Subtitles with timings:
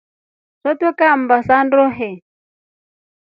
[0.59, 2.09] Swee twekaa mmba za ndoe.